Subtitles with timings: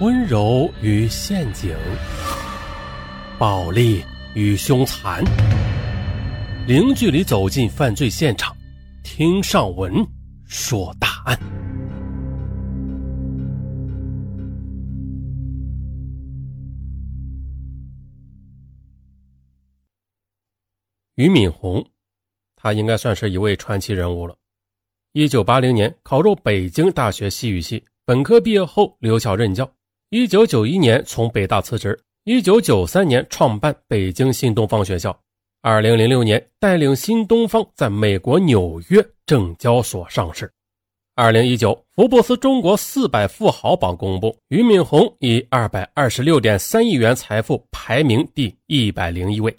[0.00, 1.72] 温柔与陷阱，
[3.38, 4.02] 暴力
[4.34, 5.22] 与凶残，
[6.66, 8.56] 零距离走进犯罪现场，
[9.04, 10.04] 听上文
[10.46, 11.38] 说大案。
[21.14, 21.86] 俞敏洪，
[22.56, 24.36] 他应该算是一位传奇人物了。
[25.12, 29.70] 一九八零年考入北京大学西语系，本科毕业后留校任教。
[30.16, 35.18] 一九九一年从北大辞职，一九九三年创办北京新东方学校。
[35.60, 40.48] 二零零六年带领新东方在美国纽约证交所上市。
[41.16, 49.52] 二零一九福布斯中国四百富豪榜公布，俞敏洪以二百二十六点三亿元财富排名第一百零一位。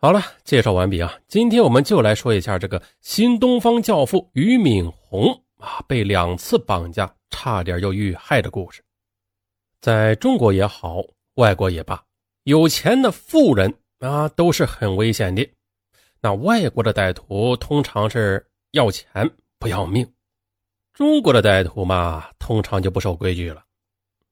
[0.00, 1.18] 好了，介绍完毕啊！
[1.28, 8.82] 今天我们就来说一下这个新东方教父俞敏洪啊，被两次绑架，差点又遇害的故事。
[9.82, 11.02] 在中国也好，
[11.34, 12.00] 外国也罢，
[12.44, 15.44] 有钱的富人啊都是很危险的。
[16.20, 20.08] 那外国的歹徒通常是要钱不要命，
[20.94, 23.64] 中国的歹徒嘛，通常就不守规矩了。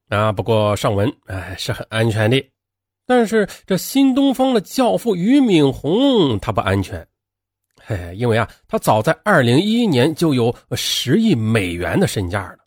[0.07, 2.41] 啊，不过上文哎是很安全的。
[3.05, 7.05] 但是这新东方的教父俞敏洪他不安全，
[7.85, 12.59] 嘿，因为啊，他早在二零一一年就有十亿美元的身价了。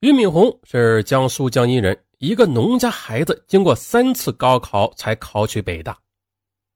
[0.00, 5.96] 俞敏洪是江苏江阴人，一个农家孩子，经过三次高考才考取北大。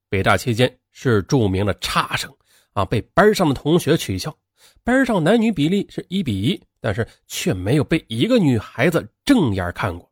[0.09, 2.33] 北大期间是著名的差生
[2.73, 4.35] 啊，被班上的同学取笑，
[4.83, 10.11] 班上男女比例是一比一，但是却没有被一个女孩子正眼看过。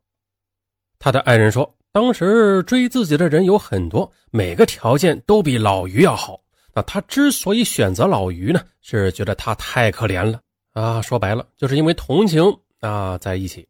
[0.97, 1.75] 他的爱人说。
[1.91, 6.39] 当时追自己的人有很多，每个条件都比老于要好。
[6.71, 10.39] 那他之所以选择老于呢，是觉得他太可怜了
[10.73, 11.01] 啊！
[11.01, 12.43] 说白了，就是因为同情
[12.79, 13.67] 啊，在一起。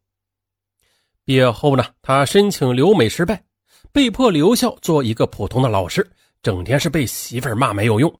[1.26, 3.44] 毕业后呢，他申请留美失败，
[3.92, 6.10] 被迫留校做一个普通的老师，
[6.42, 8.12] 整天是被媳妇骂没有用。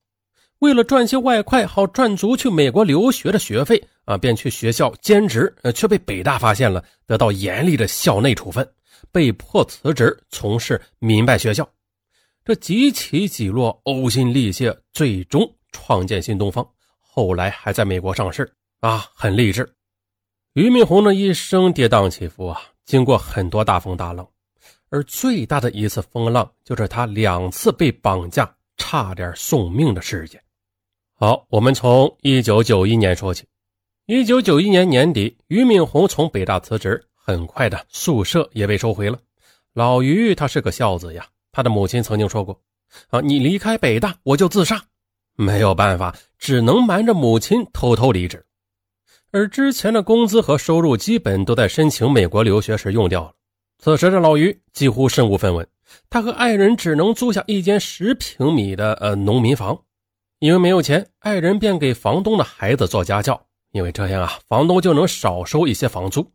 [0.60, 8.70] 为了赚些外快，好赚足去美国留学的学费啊，便去学校兼职，呃，却被北大发现了，得到严厉的校内处分。
[9.12, 11.68] 被迫辞职，从事民办学校。
[12.44, 16.68] 这几起几落，呕心沥血，最终创建新东方。
[17.00, 19.68] 后来还在美国上市啊，很励志。
[20.54, 24.28] 俞敏洪的一生跌宕起伏啊，经过很多大风大浪，
[24.90, 30.42] 而最大的一次风浪，就是他两次被绑架，差点送命的事件。
[31.14, 33.46] 好，我们从一九九一年说起。
[34.08, 37.06] 一九九一年年底，俞敏洪从北大辞职。
[37.14, 39.20] 很快的，宿舍也被收回了。
[39.74, 42.60] 老俞他是个孝子呀，他的母亲曾经说过
[43.10, 44.84] ：“啊，你离开北大，我就自杀。”
[45.38, 48.44] 没有办法，只能瞒着母亲偷偷离职。
[49.32, 53.34] 而之前的工资和收入基本都在申请美国留学时用掉了。
[53.78, 55.68] 此时的老于几乎身无分文，
[56.10, 59.84] 他和爱人只能租下一间十平米的呃农民房，
[60.40, 66.30] 因为没有钱，爱人便给房东的孩子做家教，因为这样啊，房东就能少收一些房租。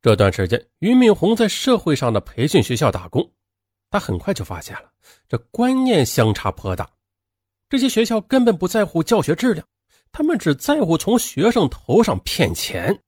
[0.00, 3.32] 这段时间，俞敏洪在社会上的培训学校打工，
[3.90, 4.84] 他很快就发现了
[5.28, 6.88] 这观念相差颇大。
[7.68, 9.66] 这些学校根本不在乎教学质量，
[10.18, 12.98] 他们只在乎从学生头上骗钱。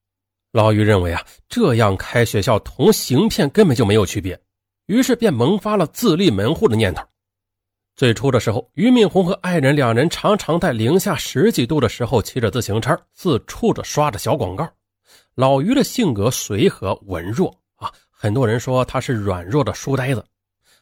[0.52, 4.40] 老于认为啊，这样开学校同行骗根本就没有区别，
[4.86, 7.02] 于是便萌发了自立门户的念头。
[7.96, 14.70] 最初的时候，俞敏洪和爱人两人常常在零下十几度的时候骑着自行车，四处的刷着小广告。
[15.34, 20.24] 老于的性格随和文弱啊，很多人说他是软弱的书呆子。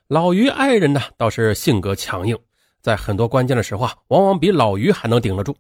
[0.08, 2.38] 老于爱人呢，倒是性格强硬，
[2.82, 5.56] 在很多关键的时候啊，往往比老于还能顶得住。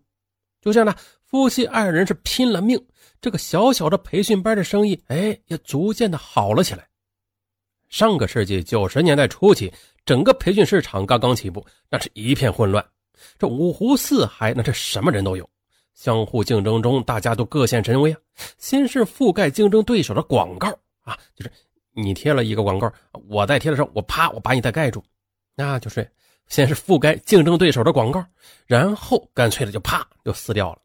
[0.60, 2.78] 就这样呢，夫妻二人是拼了命，
[3.20, 6.86] 这个小小的培训班的生意，哎，也逐渐的好了起来。
[7.88, 9.72] 上个世纪九十年代初期，
[10.04, 12.84] 整个培训市场刚刚起步，那是一片混乱，
[13.38, 15.48] 这五湖四海，那是什么人都有。
[15.94, 18.18] 相互竞争中，大家都各显神威啊！
[18.56, 20.68] 先是覆盖竞争对手的广告
[21.00, 21.50] 啊，就是
[21.92, 22.92] 你贴了一个广告，
[23.28, 25.02] 我再贴的时候，我啪，我把你再盖住，
[25.56, 26.08] 那就是
[26.48, 28.24] 先是覆盖竞争对手的广告，
[28.66, 30.78] 然后干脆的就啪就撕掉了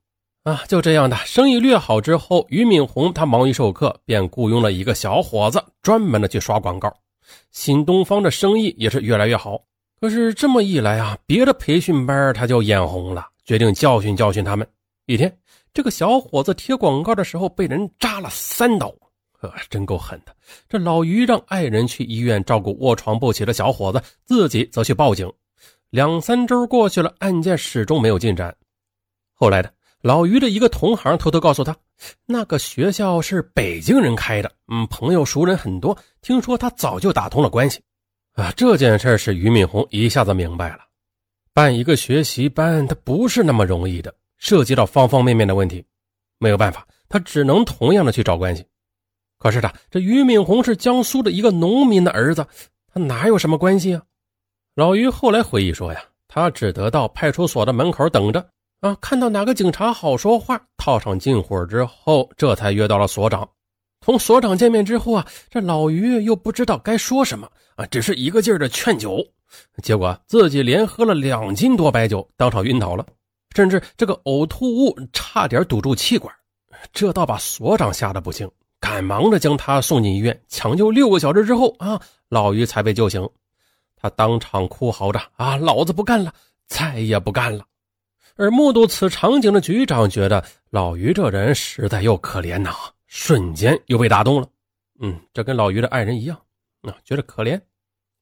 [0.51, 0.63] 啊！
[0.67, 6.93] 就这样的生意略好之后，俞敏洪他忙于授课，便雇佣了一个小伙子，专门的去刷广告。
[7.51, 9.61] 新东方的生意也是越来越好。
[10.01, 14.67] 可是这么一来啊，别的培训班他就眼红了，决定教训教训他们。
[15.05, 15.33] 一天，
[15.73, 18.93] 这个小伙子贴广告的时候被人扎了三刀，
[19.31, 20.35] 呵，真够狠的。
[20.67, 25.31] 这老于让爱人去医院照顾卧床不起的小伙子，自己则去报警。
[25.93, 28.55] 两三周过去了，案件始终没有进展。
[29.31, 31.77] 后来的老于的一个同行偷偷告诉他，
[32.25, 37.79] 那个学校是北京人开的，嗯，朋友熟人很多，听说他早就打通了关系。
[38.31, 40.79] 啊，这件事是俞敏洪一下子明白了，
[41.53, 45.85] 办一个学习班，他不是那么容易的，涉及到方方面面的问题。
[46.39, 48.65] 没有办法，他只能同样的去找关系。
[49.37, 52.47] 可是他，这俞敏洪是江苏的一个农民的儿子，
[52.91, 54.01] 他哪有什么关系啊？
[54.75, 58.43] 老于后来回忆说呀，他只得到派出所的门口等着。
[58.79, 63.47] 啊，看到哪个警察好说话，套上近乎之后，这才约到了所长。
[64.01, 67.47] 同所长见面之后啊，这老于又不知道该说什么。
[67.75, 69.23] 啊，只是一个劲儿的劝酒，
[69.83, 73.05] 结果自己连喝了两斤多白酒，当场晕倒了，
[73.55, 76.33] 甚至这个呕吐物差点堵住气管，
[76.91, 78.49] 这倒把所长吓得不轻，
[78.79, 80.91] 赶忙的将他送进医院抢救。
[80.91, 83.27] 六个小时之后啊，老于才被救醒，
[84.03, 86.33] 他当场哭嚎着啊，老子不干了，
[86.67, 87.65] 再也不干了。
[88.35, 92.75] 而目睹此场景的局长觉得老于这人实在又可怜呐。
[93.07, 94.47] 瞬间又被打动了，
[94.99, 96.35] 嗯，这跟老于的爱人一样，
[96.81, 97.55] 啊，觉得可怜，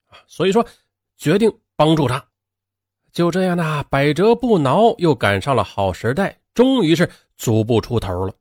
[0.05, 0.63] 啊，所以说
[1.17, 2.23] 决定帮助他。
[3.11, 8.33] 就这样呢，百折不挠，又赶上了好时代，终于是足不出头了。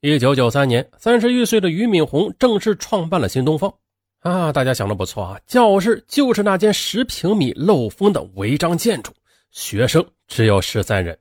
[0.00, 3.74] 一九九三年，三十一岁的俞敏洪正式创办了新东方。
[4.20, 9.12] 啊，大家想的不错啊，教室就是那间十平米漏风的违章建筑，
[9.50, 11.16] 学生只有十三人。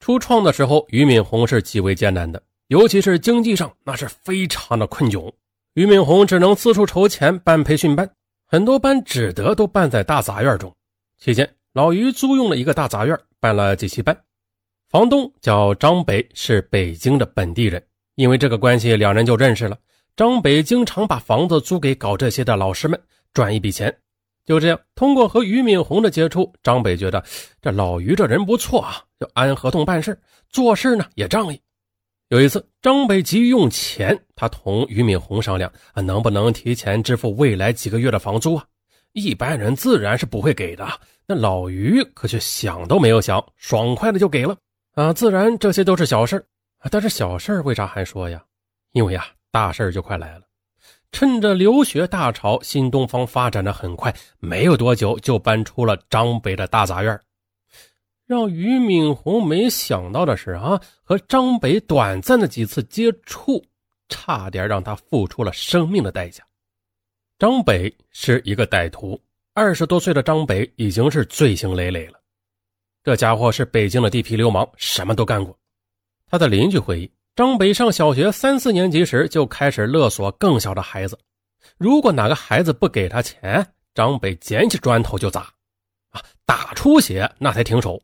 [0.00, 2.42] 初创的时候，俞敏洪是极为艰难的。
[2.68, 5.30] 尤其是经济上，那是非常的困窘。
[5.74, 8.10] 俞敏洪只能四处筹钱办培训班，
[8.46, 10.74] 很多班只得都办在大杂院中。
[11.18, 14.18] 期间，老于租用了一个大杂院办了几期班，
[14.90, 17.82] 房东叫张北，是北京的本地人。
[18.16, 19.78] 因为这个关系，两人就认识了。
[20.16, 22.98] 张北经常把房子租给搞这些的老师们，
[23.34, 23.94] 赚一笔钱。
[24.46, 27.22] 就这样，通过和俞敏洪的接触，张北觉得
[27.60, 30.18] 这老于这人不错啊，就按合同办事，
[30.48, 31.60] 做事呢也仗义。
[32.28, 38.64] 有一次，张北急于用钱，他同俞敏洪商量啊，能不能提前支付未来几个月的房租啊？
[39.12, 40.88] 一般人自然是不会给的，
[41.26, 44.56] 那老于可却想都没有想，爽快的就给了
[44.94, 45.12] 啊！
[45.12, 46.42] 自然这些都是小事
[46.78, 48.42] 啊，但是小事为啥还说呀？
[48.92, 50.42] 因为啊，大事就快来了。
[51.12, 57.18] 趁着留学大潮，新东方发展的很快，没有多久就搬出了张北的大杂院。
[58.26, 63.64] 让俞敏洪没想到的是啊，和张北短暂的几次接触，
[64.10, 66.44] 差点让他付出了生命的代价。
[67.38, 69.18] 张北是一个歹徒，
[69.54, 72.20] 二十多岁的张北已经是罪行累累了。
[73.02, 75.58] 这家伙是北京的地痞流氓，什么都干过。
[76.26, 81.18] 他的邻居回忆，张北上小学三四年级时就开始勒索更小的孩子，
[81.76, 85.42] 如果哪个孩子不给他钱，张北捡起砖头就砸，
[86.12, 88.00] 啊，打出血那才停手。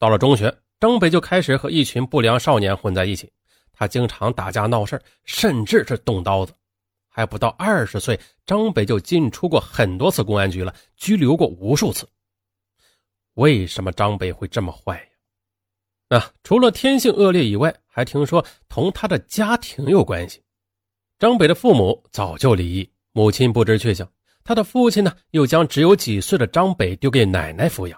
[0.00, 3.30] 到了中学，张北就开始和一群不良少年混在一起。
[3.72, 6.52] 他经常打架闹事甚至是动刀子。
[7.08, 12.04] 还不到二十岁，张北就进出过很多次公安局了，拘留过无数次。
[13.34, 15.08] 为什么张北会这么坏
[16.12, 20.42] 那除了天性恶劣以外，还听说同他的家庭有关系。
[21.20, 24.10] 张北的父母早就离异，母亲不知去向。
[24.42, 27.96] 他的父亲呢，又将只有几岁的张北丢给奶奶抚养。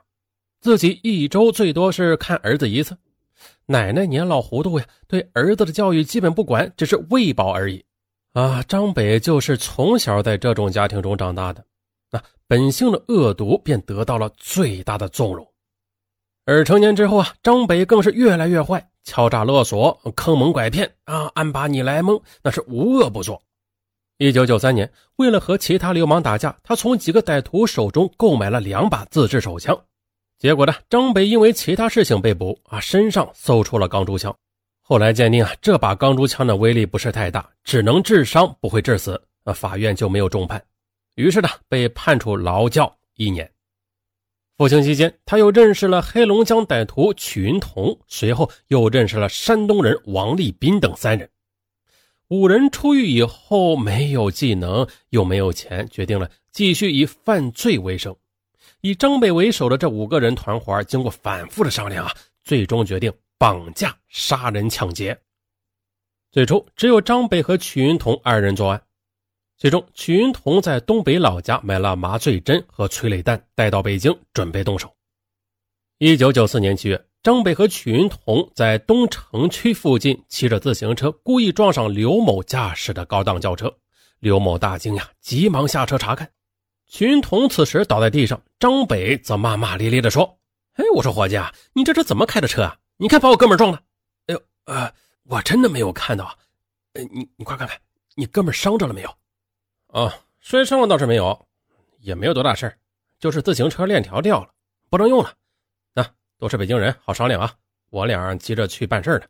[0.61, 2.95] 自己一周最多是看儿子一次，
[3.65, 7.83] 奶奶年老糊涂呀，对儿子的教育基本不管，只是喂饱而已。
[8.35, 11.65] 啊，张北就是从小在这种家庭中长大的，
[12.11, 15.47] 那本性的恶毒便得到了最大的纵容。
[16.45, 23.41] 而成年之后啊，张北更是越来越坏，敲诈勒索、坑蒙拐骗啊，安把你来蒙，那是无恶不作。
[24.19, 29.79] 一九九三年，为了和其他流氓打架，他从几个歹徒手中购买了两把自制手枪。
[30.39, 30.75] 结果呢？
[30.91, 34.35] 张北因为其他事情被捕啊，身上搜出了钢珠枪。
[34.81, 39.21] 后来鉴定啊，这把钢珠枪的威力不是太大，只能致伤，不会致死。
[39.45, 40.61] 啊，法院就没有重判，
[41.15, 43.49] 于是呢，被判处劳教一年。
[44.63, 51.29] 服刑期间，他又认识了黑龙江歹徒曲云同，随后又认识了山东人王立斌等三人。
[52.29, 58.15] 五人出狱以后，没有技能，又没有钱，决定了继续以犯罪为生。
[58.83, 62.15] 以张北为首的这五个人团伙，经过反复的商量啊，
[62.45, 65.19] 最终决定绑架、杀人、抢劫。
[66.31, 68.81] 最初只有张北和曲云同二人作案，
[69.63, 74.93] 其中曲云同在东北老家买了麻醉针和催泪弹，带到北京准备动手。
[75.99, 83.73] 一九九四年七月，张北和曲云同在东城区附近骑着自行车，故意撞上刘某驾驶的高档轿车，
[84.19, 86.29] 刘某大惊呀，急忙下车查看。
[86.89, 90.41] 群童此时倒在地上，张北则骂骂咧咧地说
[90.75, 92.77] ：“哎，我说伙计啊，你这车怎么开的车啊？
[92.97, 93.79] 你看把我哥们撞的。
[94.27, 94.93] 哎呦，啊，
[95.23, 96.37] 我真的没有看到。
[96.95, 97.79] 呃，你你快看看，
[98.17, 99.15] 你哥们伤着了没有？
[99.93, 101.47] 哦，摔伤了倒是没有，
[102.01, 102.75] 也没有多大事
[103.19, 104.49] 就是自行车链条掉了，
[104.89, 105.35] 不能用了。
[105.93, 106.03] 那
[106.39, 107.53] 都是北京人，好商量啊。
[107.91, 109.27] 我俩急着去办事呢，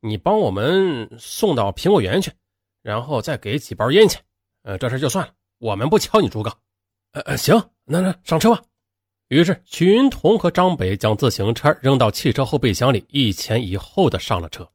[0.00, 2.30] 你帮我们送到苹果园去，
[2.82, 4.22] 然后再给几包烟钱。
[4.64, 6.54] 呃，这事就算了，我们不敲你竹杠。
[7.12, 8.62] 呃呃，行，那那上车吧。
[9.28, 14.70] 于是，曲云彤和张北将自行车扔到汽车后备箱里，一前一后的上了车。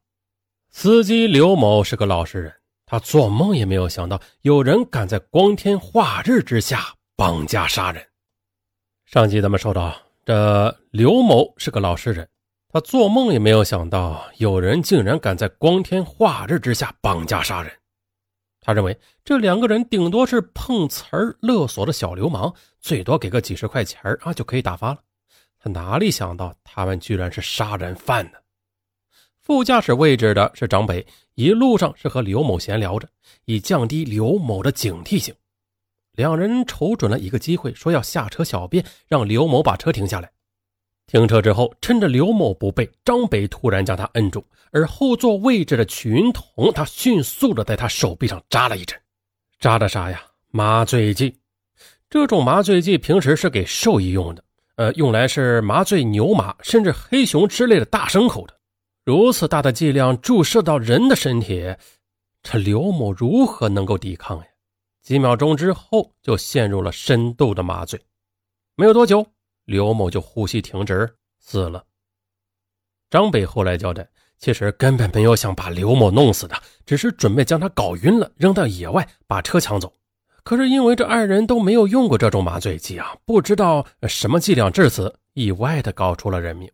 [0.72, 2.52] 司机刘某是个老实人，
[2.90, 6.86] 他做梦也没有想到有人敢在光天化日之下
[7.18, 8.02] 绑架杀人。
[9.04, 12.26] 上集咱们说到，这刘某是个老实人，
[12.70, 17.70] 他做梦也没有想到有人竟然敢在光天化日之下绑架杀人。
[18.62, 25.00] 他认为这两个人顶多是碰瓷儿勒索的小流氓，最多给个几十块钱啊就可以打发了。
[25.60, 28.38] 他哪里想到他们居然是杀人犯呢？
[29.48, 33.08] 副驾驶位置的是张北，一路上是和刘某闲聊着，
[33.46, 35.34] 以降低刘某的警惕性。
[36.12, 40.30] 两人瞅准了一个机会，说要下车小便，让刘某把车停下来。
[41.06, 49.00] 停车之后，趁着刘某不备，张北突然将他摁住，而后座位置的曲云彤，他迅速的在他手臂上扎了一针，
[49.62, 50.22] 扎的啥呀？
[50.52, 51.34] 麻醉剂。
[52.10, 54.44] 这种麻醉剂平时是给兽医用的，
[54.76, 58.57] 呃，用来是麻醉牛马甚至黑熊之类的大牲口的。
[59.08, 61.74] 如此大的剂量注射到人的身体，
[62.44, 64.46] 这刘某如何能够抵抗呀？
[65.02, 67.98] 几秒钟之后，就陷入了深度的麻醉。
[68.76, 69.26] 没有多久。
[69.64, 71.10] 刘某就呼吸停止
[71.40, 71.86] 死了。
[73.10, 74.06] 张北后来交代，
[74.40, 79.94] 其实根本没有想把刘某弄死的，只是准备将他搞晕了，扔到野外，把车抢走。
[80.44, 86.70] 可是因为这二人都没有用过这种麻醉剂啊，不知道什么剂量致死，意外的搞出了人命。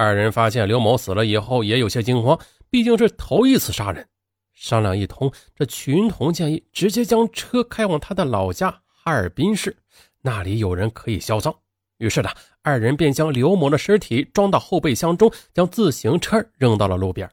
[0.00, 2.38] 二人发现刘某死了以后，也有些惊慌，
[2.70, 4.08] 毕竟是头一次杀人。
[4.54, 9.76] 商量一通，这群童建议直接将车开往他的老家哈尔滨市，
[10.22, 11.52] 那里有人可以销赃。
[11.96, 12.30] 于是呢，
[12.62, 17.28] 二人便将刘某的尸体装到后备箱中，将自行车扔到了路边。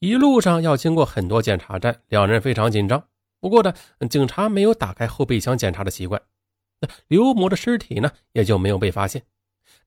[0.00, 3.00] 一路上要经过很多检查站，两人非常紧张。
[3.38, 3.72] 不过呢，
[4.10, 6.20] 警察没有打开后备箱检查的习惯，
[6.80, 9.22] 那刘某的尸体呢也就没有被发现。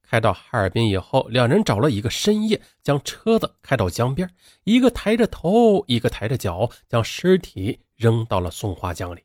[0.10, 4.34] 开到哈尔滨以后，两人找了一个深夜，将车子开到江边，
[4.64, 9.24] 一个抬着头，一个抬着脚，将尸体扔到了松花江里。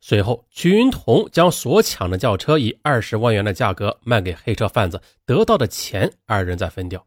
[0.00, 7.04] 随后，曲云彤将所抢的轿车以二十万元的价格卖给黑车贩子，得到的钱二人再分掉。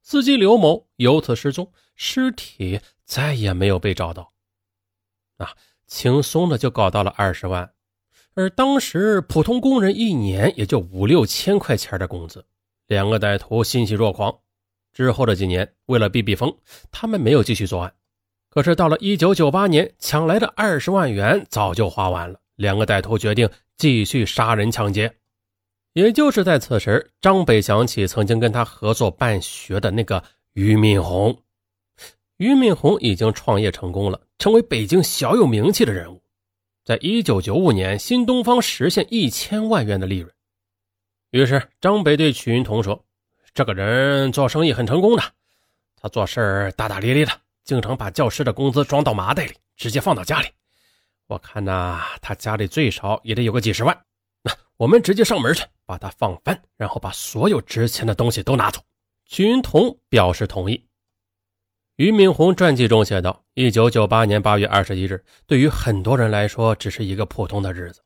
[0.00, 4.32] 司机刘某由此失踪，尸体再也没有被找到。
[5.36, 5.54] 啊，
[5.86, 7.74] 轻松的就搞到了二十万，
[8.34, 12.44] 而当时普通工人一年也就五六千块钱的工资，
[12.88, 14.36] 两个歹徒欣喜若狂。
[14.92, 16.56] 之后的几年，为了避避风，
[16.90, 17.92] 他们没有继续作案。
[18.48, 22.40] 可是到了一九九八年，抢来的二十万元早就花完了。
[22.56, 25.12] 两个歹徒决定继续杀人抢劫。
[25.92, 30.22] 也就是在此时，张北想起曾经跟他合作办学的那个
[30.52, 31.36] 俞敏洪。
[32.38, 36.20] 俞敏洪已经创业成功了，成为北京小有名气的人物。
[36.84, 40.30] 在一九九五年，新东方实现一千万元的利润。
[41.30, 43.02] 于是张北对曲云彤说
[43.54, 45.22] ：“这个人做生意很成功的，
[45.96, 47.32] 他做事大大咧咧的。”
[47.64, 50.48] 经常把教师的工资装到麻袋里，直接放到家里。
[51.26, 53.98] 我看呐，他家里最少也得有个几十万。
[54.42, 58.82] 那我们直接上门去，把他放翻，然后把所有值钱的东西都拿走。
[59.24, 60.84] 曲云彤表示同意。
[61.96, 68.02] 俞敏洪传记中写道：，一九九八年八月二十一日，对于很多人来说，只是一个普通的日子。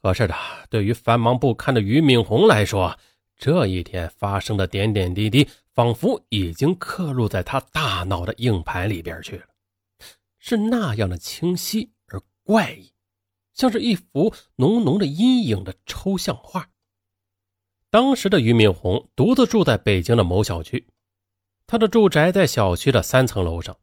[0.00, 0.34] 可是的，
[0.70, 2.98] 对于繁忙不堪的俞敏洪来说，
[3.36, 5.46] 这一天发生的点点滴滴。
[5.74, 9.44] 仿佛已经刻录在他大脑的硬盘里边去了，
[10.40, 12.90] 是那样的清晰而怪异，
[13.54, 16.68] 像是一幅浓浓的阴影的抽象画。
[17.90, 20.84] 当时的俞敏洪独自住在北京的某小区，
[21.70, 23.76] 他的住宅在小区的三层楼上。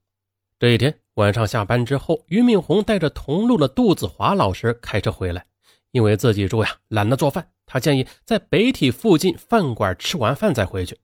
[0.58, 5.46] 这一天晚上下班之后，俞敏洪带着同路的杜子华老师开车回来，
[5.92, 10.98] 因为自己住呀懒得做饭，他建议在北体附近饭馆吃完饭再回去。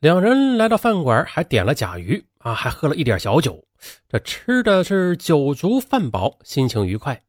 [0.00, 3.64] 两人来到饭馆，还点了甲鱼啊，还喝了一点小酒。
[4.08, 7.22] 这吃的是酒足饭饱，心情愉快。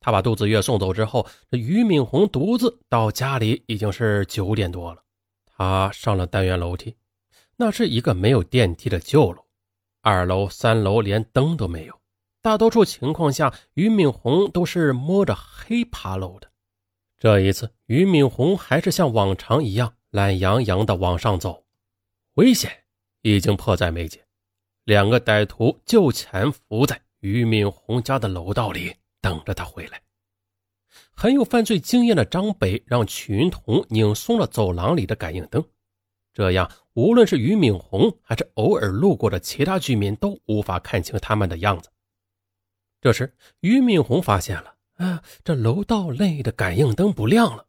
[0.00, 5.02] 他把杜子月送走之后，这俞敏洪独自到家里已经是九点多了。
[5.44, 6.96] 他上了单元楼梯，
[7.60, 9.44] 那是一个没有电梯的旧楼，
[10.00, 12.00] 二楼、三楼连灯都没有。
[12.40, 16.50] 大多数情况下，俞敏洪都是摸着黑爬楼的。
[17.18, 21.66] 这一次，俞敏洪还是像往常一样懒洋洋地往上走。
[22.36, 22.72] 危险
[23.20, 24.24] 已经迫在眉睫，
[24.84, 30.00] 两个歹徒就潜伏在俞敏洪家的楼道里，等着他回来。
[31.12, 35.62] 很有犯罪经验的张北让曲云彤拧松了走廊里的感应灯，
[36.32, 41.88] 这样无论是俞敏洪还是偶尔路过的其他居民都无法看清他们的样子。
[43.00, 47.64] 这时，俞敏洪发现了，啊，这楼道内的感应灯不亮了。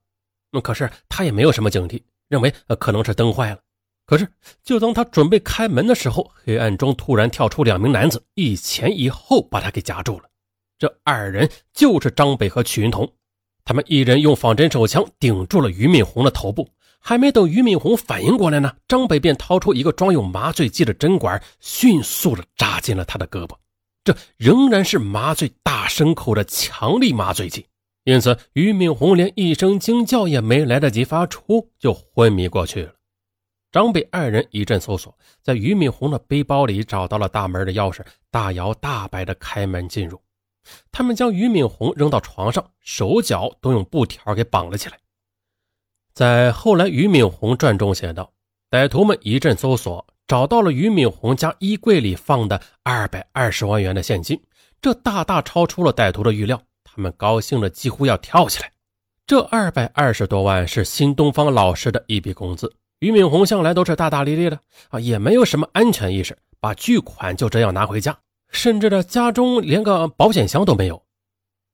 [0.62, 3.60] 可是他也没有什么警惕，认为可能是灯坏了。
[4.06, 4.28] 可是，
[4.63, 10.30] 就当他准备开门的时候，黑暗中突然跳出两名男子，一前一后把他给夹住了。
[10.78, 13.10] 这二人就是张北和曲云彤，
[13.63, 16.68] 他们一人用仿真手枪顶住了俞敏洪的头部。
[17.01, 23.55] 还没等俞敏洪反应过来呢，张北便掏出一个装有麻醉剂的针管，迅速的扎进了他的胳膊。
[24.03, 27.65] 这仍然是麻醉大牲口的强力麻醉剂，
[28.03, 32.93] 因此俞敏洪连一声惊叫也没来得及发出，就昏迷过去了。
[33.72, 40.20] 张北二人一阵搜索，在俞敏洪的背包里找到了大门的钥匙，大摇大摆的开门进入。
[40.91, 44.98] 他们将俞敏洪扔到床上，手脚都用布条给绑了起来。
[46.13, 48.32] 在后来，俞敏洪传中写道：
[48.70, 50.06] 歹徒们一阵搜索。
[50.27, 54.41] 找到了俞敏洪家衣柜里放的二百二十万元的现金，
[54.82, 58.72] 这大大超出了歹徒的预料，他们高兴的几乎要跳起来。
[59.27, 68.18] 这二百二十多万是新东方老师的一笔工资，俞敏洪向来都是大大咧咧的啊，也没有什么安全意识，把巨款就这样拿回家，
[68.51, 71.03] 甚至呢家中连个保险箱都没有。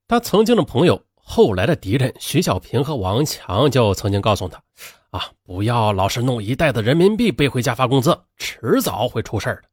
[0.08, 4.64] 他曾经的朋友，后来的敌人徐小平和王强就曾经告诉他。
[5.10, 5.32] 啊！
[5.44, 9.64] 不要老是弄一袋子人民币背回家发工资，迟早会出事的。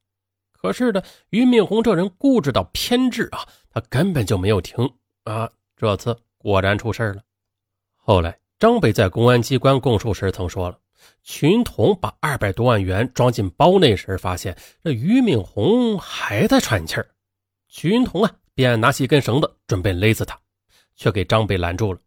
[0.52, 4.88] 可是呢，俞敏洪这人固执到偏执啊，他根本就没有听
[5.24, 5.50] 啊。
[5.76, 7.22] 这次果然出事了。
[7.96, 10.78] 后来，张北在公安机关供述时曾说了，
[11.22, 17.06] 群童把二百多万元装进包内时，发现这俞敏洪还在喘气儿。
[17.68, 20.38] 群童啊，便拿起一根绳子准备勒死他，
[20.96, 21.98] 却给张北拦住了。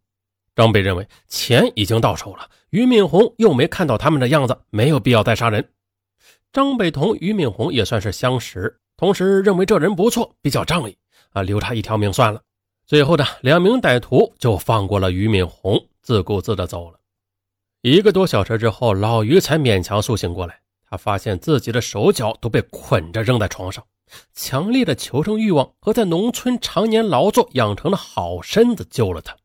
[0.54, 5.68] 张北认为钱已经到手了，俞敏洪又没看到他们的样子，没有必要再杀人。
[6.52, 10.96] 张北同俞敏洪也算是相识，同时认为这人不错，比较仗义
[11.30, 12.42] 啊，留他一条命算了。
[12.86, 16.98] 最后的两名歹徒就放过了俞敏洪，自顾自的走了。
[17.82, 23.84] 一个多小时之后，老于才勉强苏醒过来，他发现自己的手脚都被捆着扔在床上，
[24.32, 29.36] 强烈的求生欲望和在农村常年劳作养成的好身子救了他。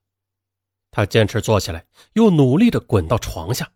[0.91, 3.71] 他坚持坐起来，又努力地滚到床下，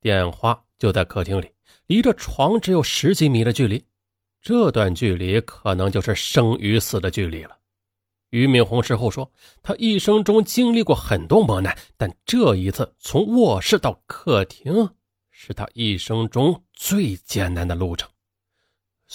[0.00, 1.50] 电话就在客厅里，
[1.86, 3.84] 离着床只有十几米的距离。
[4.40, 7.58] 这段距离可能就是生与死的距离了。
[8.30, 9.30] 俞敏洪事后说，
[9.62, 14.88] 他一生中经历过很多磨难，但这一次从卧室到客厅
[15.30, 18.08] 是他一生中最艰难的路程。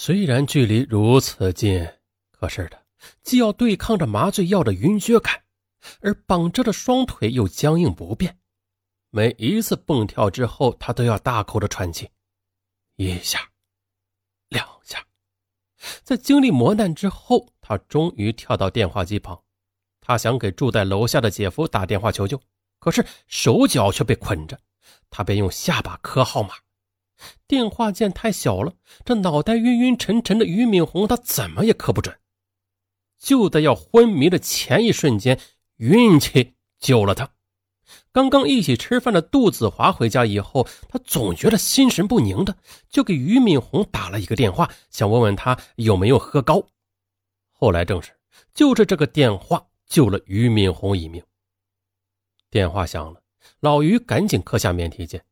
[0.00, 1.84] 虽然距离如此近，
[2.30, 2.86] 可是的，
[3.24, 5.42] 既要对抗着麻醉药的晕厥感。
[6.00, 8.38] 而绑着的双腿又僵硬不变，
[9.10, 12.08] 每一次蹦跳之后，他都要大口的喘气，
[12.94, 13.50] 一下，
[14.48, 15.04] 两下。
[16.04, 19.42] 在经历磨难之后，他终于跳到电话机旁，
[20.00, 22.40] 他想给住在楼下的姐夫打电话求救，
[22.78, 24.60] 可是手脚却被捆着，
[25.10, 26.54] 他便用下巴磕号码。
[27.46, 28.72] 电话键太小了，
[29.04, 32.18] 这脑袋晕晕沉沉的俞敏洪，他怎么也磕不准。
[33.18, 35.38] 就在要昏迷的前一瞬间。
[35.78, 37.30] 运气救了他。
[38.10, 46.66] 刚刚一起吃饭的杜子华回家以后，他总觉得心神不宁的，就给俞敏洪打了一个电话，想问问他有没有喝高。
[47.52, 48.10] 后来证实，
[48.52, 51.22] 就是这个电话救了俞敏洪一命。
[52.50, 53.22] 电话响了，
[53.60, 55.24] 老于赶紧刻下免提键。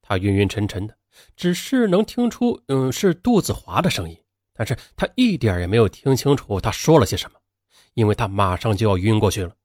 [0.00, 0.96] 他晕晕沉沉的，
[1.36, 4.16] 只是能听出，嗯，是杜子华的声音，
[4.52, 7.38] 但是他一点也没有听清楚他说了些什么，
[7.94, 9.56] 因为他马上就要晕过去了。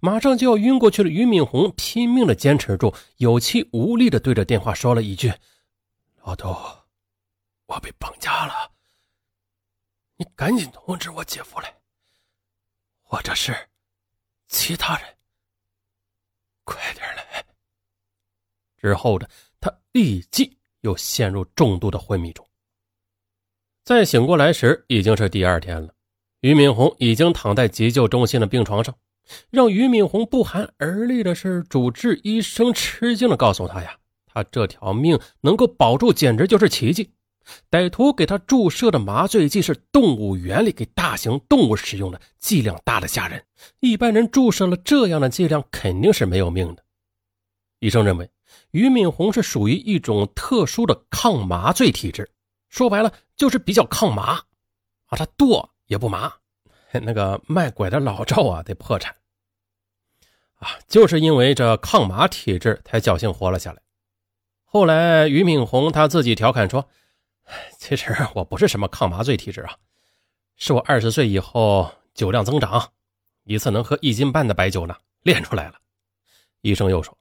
[0.00, 5.32] 马上就要晕过去了，俞敏洪拼命的坚持住，有气无力的对着电话说了一句
[6.22, 6.46] ：“老杜，
[7.66, 8.70] 我被绑架了，
[10.16, 11.74] 你赶紧通知我姐夫来，
[13.02, 13.68] 或者是
[14.46, 15.16] 其他人，
[16.62, 17.44] 快点来。”
[18.78, 19.28] 之后的
[19.60, 22.46] 他立即又陷入重度的昏迷中。
[23.84, 25.92] 再醒过来时，已经是第二天了，
[26.40, 28.94] 俞敏洪已经躺在急救中心的病床上。
[29.50, 33.96] 让俞敏洪不寒而栗的是，主治医生吃惊的告诉他呀
[34.30, 37.10] ：“他这条命能够保住，简直就是奇迹。
[37.70, 43.42] 歹徒给他注射的麻醉剂是动物园里给大型动物使用的，剂量大的吓人。
[43.80, 46.84] 一般人注射了这样的剂量，肯定是没有命的。”
[47.80, 48.30] 医生认为，
[48.74, 52.28] 俞敏洪是属于一种特殊的抗麻醉体质，
[52.68, 54.42] 说白了就是比较抗麻
[55.06, 56.32] 啊，他剁也不麻。
[57.02, 59.14] 那个卖拐的老赵啊，得破产
[60.58, 63.80] 啊，就是因为这抗麻体质才侥幸活了下来。
[64.64, 66.88] 后来俞敏洪他自己调侃说
[67.78, 69.76] ：“其实我不是什么抗麻醉体质啊，
[70.56, 72.90] 是我二十岁以后酒量增长，
[73.44, 75.74] 一次能喝一斤半的白酒呢，练出来了。”
[76.62, 77.16] 医生又说：“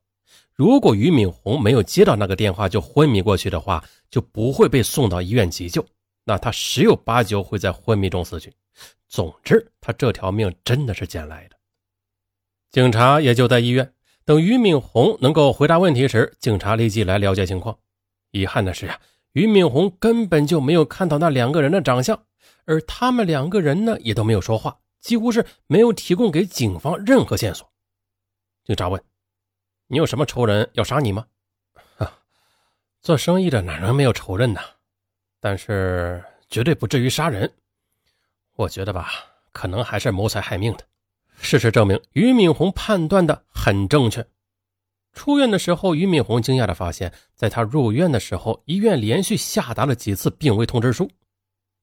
[0.56, 5.86] 如果俞敏洪没有接到那个电话就昏迷过去的话，就不会被送到医院急救，
[6.24, 8.54] 那他十有八九会在昏迷中死去。”
[9.10, 11.56] 总之，他这条命真的是捡来的。
[12.72, 13.94] 警察也就在医院
[14.26, 17.78] 等俞敏洪能够回答问题时，警察立即来了解情况。
[18.32, 19.00] 遗憾的是呀，
[19.34, 22.20] 俞敏洪根本就没有看到那两个人的长相，
[22.66, 27.72] 而他们两个人呢，也都没有说话，几乎是没有提供给警方任何线索。
[28.64, 29.00] 警察问
[29.94, 31.24] ：“你有什么仇人要杀你吗
[31.96, 32.12] ？”“哈，
[33.00, 34.60] 做生意的哪能没有仇人呢？
[35.40, 37.50] 但是绝对不至于杀人。”
[38.58, 39.12] 我觉得吧，
[39.52, 40.86] 可能还是谋财害命的。
[41.38, 44.26] 事实证明，俞敏洪判断的很正确。
[45.14, 51.08] 出院的时候，俞敏洪惊讶的发现，在他入院的时候，医院连续下达了几次病危通知书。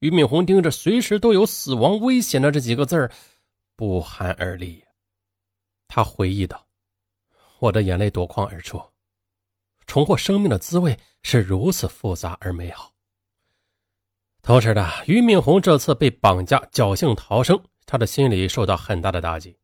[0.01, 3.11] 俞敏洪盯着“随时都有死亡危险”的这几个字儿，
[3.77, 4.83] 不寒而栗。
[5.87, 6.65] 他回忆道
[7.61, 8.83] ：“我的眼泪夺眶而出，
[9.87, 12.93] 重获生命的滋味是如此复杂而美好。”
[14.43, 19.57] 同时的，俞敏洪这次被绑架侥幸逃生，他的心里受到很大的打击。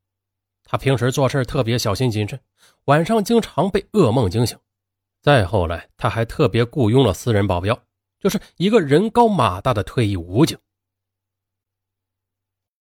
[0.64, 2.38] 他平时做事特别小心谨慎，
[2.84, 4.58] 晚上经常被噩梦惊醒。
[5.22, 7.80] 再后来，他还特别雇佣了私人保镖，
[8.20, 10.58] 就是一个人高马大的退役武警。